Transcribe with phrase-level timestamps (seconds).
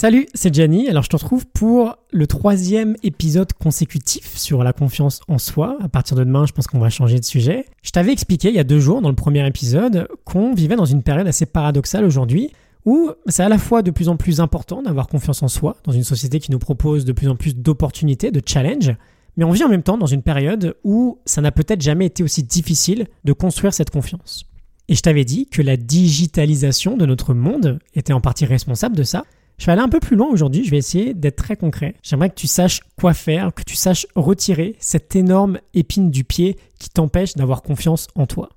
[0.00, 0.88] Salut, c'est Gianni.
[0.88, 5.76] Alors je te retrouve pour le troisième épisode consécutif sur la confiance en soi.
[5.82, 7.64] À partir de demain, je pense qu'on va changer de sujet.
[7.82, 10.84] Je t'avais expliqué il y a deux jours dans le premier épisode qu'on vivait dans
[10.84, 12.52] une période assez paradoxale aujourd'hui
[12.84, 15.90] où c'est à la fois de plus en plus important d'avoir confiance en soi dans
[15.90, 18.94] une société qui nous propose de plus en plus d'opportunités, de challenges,
[19.36, 22.22] mais on vit en même temps dans une période où ça n'a peut-être jamais été
[22.22, 24.44] aussi difficile de construire cette confiance.
[24.88, 29.02] Et je t'avais dit que la digitalisation de notre monde était en partie responsable de
[29.02, 29.24] ça.
[29.58, 31.94] Je vais aller un peu plus loin aujourd'hui, je vais essayer d'être très concret.
[32.04, 36.56] J'aimerais que tu saches quoi faire, que tu saches retirer cette énorme épine du pied
[36.78, 38.50] qui t'empêche d'avoir confiance en toi.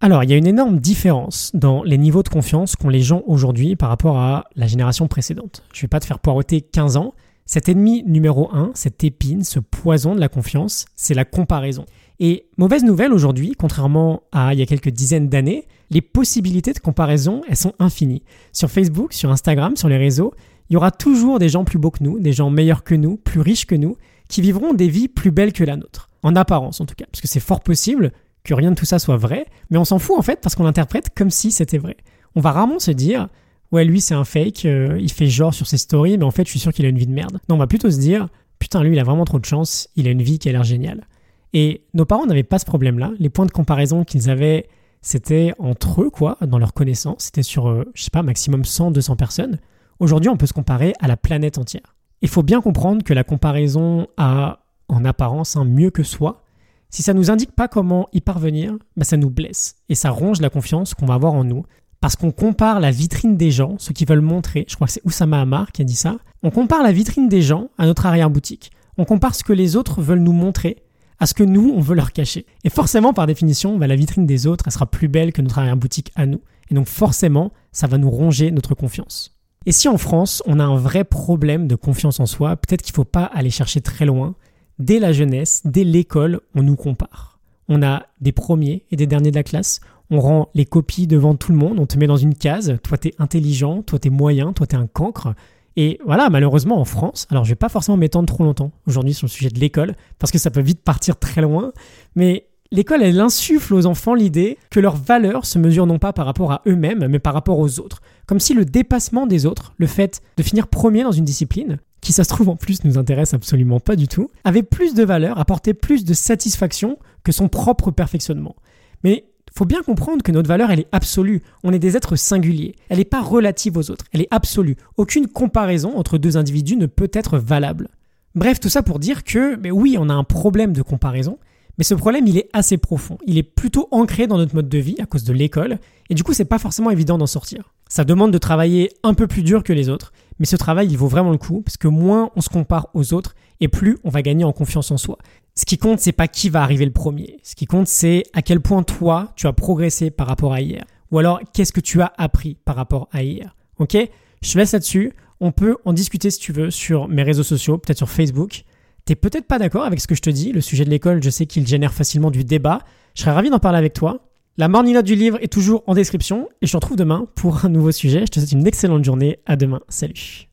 [0.00, 3.22] Alors, il y a une énorme différence dans les niveaux de confiance qu'ont les gens
[3.26, 5.62] aujourd'hui par rapport à la génération précédente.
[5.72, 7.14] Je ne vais pas te faire poireauter 15 ans.
[7.44, 11.84] Cet ennemi numéro 1, cette épine, ce poison de la confiance, c'est la comparaison.
[12.18, 16.78] Et mauvaise nouvelle aujourd'hui, contrairement à il y a quelques dizaines d'années, les possibilités de
[16.78, 18.22] comparaison, elles sont infinies.
[18.52, 20.34] Sur Facebook, sur Instagram, sur les réseaux,
[20.68, 23.16] il y aura toujours des gens plus beaux que nous, des gens meilleurs que nous,
[23.16, 23.96] plus riches que nous,
[24.28, 26.08] qui vivront des vies plus belles que la nôtre.
[26.22, 28.12] En apparence en tout cas, parce que c'est fort possible
[28.42, 30.64] que rien de tout ça soit vrai, mais on s'en fout en fait parce qu'on
[30.64, 31.96] l'interprète comme si c'était vrai.
[32.34, 33.28] On va rarement se dire
[33.72, 36.44] ouais lui c'est un fake, euh, il fait genre sur ses stories, mais en fait
[36.44, 37.38] je suis sûr qu'il a une vie de merde.
[37.48, 38.28] Non, on va plutôt se dire
[38.58, 40.64] putain lui il a vraiment trop de chance, il a une vie qui a l'air
[40.64, 41.06] géniale.
[41.52, 43.12] Et nos parents n'avaient pas ce problème-là.
[43.18, 44.68] Les points de comparaison qu'ils avaient,
[45.06, 47.18] c'était entre eux, quoi, dans leur connaissance.
[47.26, 49.60] C'était sur, euh, je sais pas, maximum 100, 200 personnes.
[50.00, 51.94] Aujourd'hui, on peut se comparer à la planète entière.
[52.22, 56.42] Il faut bien comprendre que la comparaison a, en apparence, un mieux que soi.
[56.90, 60.40] Si ça nous indique pas comment y parvenir, bah ça nous blesse et ça ronge
[60.40, 61.64] la confiance qu'on va avoir en nous.
[62.00, 65.06] Parce qu'on compare la vitrine des gens, ce qu'ils veulent montrer, je crois que c'est
[65.06, 68.72] Oussama Hamar qui a dit ça, on compare la vitrine des gens à notre arrière-boutique.
[68.98, 70.78] On compare ce que les autres veulent nous montrer
[71.18, 72.46] à ce que nous, on veut leur cacher.
[72.64, 75.58] Et forcément, par définition, bah, la vitrine des autres, elle sera plus belle que notre
[75.58, 76.40] arrière-boutique à nous.
[76.70, 79.36] Et donc forcément, ça va nous ronger notre confiance.
[79.66, 82.92] Et si en France, on a un vrai problème de confiance en soi, peut-être qu'il
[82.92, 84.34] ne faut pas aller chercher très loin.
[84.78, 87.40] Dès la jeunesse, dès l'école, on nous compare.
[87.68, 89.80] On a des premiers et des derniers de la classe.
[90.10, 91.80] On rend les copies devant tout le monde.
[91.80, 92.78] On te met dans une case.
[92.84, 93.82] Toi, t'es intelligent.
[93.82, 94.52] Toi, t'es moyen.
[94.52, 95.34] Toi, t'es un cancre.
[95.76, 99.26] Et voilà, malheureusement en France, alors je vais pas forcément m'étendre trop longtemps aujourd'hui sur
[99.26, 101.72] le sujet de l'école, parce que ça peut vite partir très loin,
[102.14, 106.26] mais l'école, elle insuffle aux enfants l'idée que leur valeur se mesure non pas par
[106.26, 108.00] rapport à eux-mêmes, mais par rapport aux autres.
[108.26, 112.12] Comme si le dépassement des autres, le fait de finir premier dans une discipline, qui
[112.12, 115.38] ça se trouve en plus nous intéresse absolument pas du tout, avait plus de valeur,
[115.38, 118.56] apportait plus de satisfaction que son propre perfectionnement.
[119.04, 119.26] Mais
[119.56, 121.42] faut bien comprendre que notre valeur, elle est absolue.
[121.64, 122.74] On est des êtres singuliers.
[122.88, 124.04] Elle n'est pas relative aux autres.
[124.12, 124.76] Elle est absolue.
[124.96, 127.88] Aucune comparaison entre deux individus ne peut être valable.
[128.34, 131.38] Bref, tout ça pour dire que, mais oui, on a un problème de comparaison,
[131.78, 133.16] mais ce problème, il est assez profond.
[133.26, 135.78] Il est plutôt ancré dans notre mode de vie à cause de l'école,
[136.10, 137.72] et du coup, c'est pas forcément évident d'en sortir.
[137.88, 140.98] Ça demande de travailler un peu plus dur que les autres, mais ce travail, il
[140.98, 144.10] vaut vraiment le coup, parce que moins on se compare aux autres, et plus on
[144.10, 145.18] va gagner en confiance en soi.
[145.54, 147.38] Ce qui compte, c'est pas qui va arriver le premier.
[147.42, 150.84] Ce qui compte, c'est à quel point toi, tu as progressé par rapport à hier.
[151.10, 153.56] Ou alors, qu'est-ce que tu as appris par rapport à hier.
[153.78, 153.96] Ok?
[154.42, 155.12] Je te laisse là-dessus.
[155.40, 158.64] On peut en discuter si tu veux sur mes réseaux sociaux, peut-être sur Facebook.
[159.06, 160.52] T'es peut-être pas d'accord avec ce que je te dis.
[160.52, 162.80] Le sujet de l'école, je sais qu'il génère facilement du débat.
[163.14, 164.25] Je serais ravi d'en parler avec toi.
[164.58, 167.66] La morning note du livre est toujours en description et je te retrouve demain pour
[167.66, 168.20] un nouveau sujet.
[168.20, 169.38] Je te souhaite une excellente journée.
[169.44, 169.80] À demain.
[169.90, 170.48] Salut.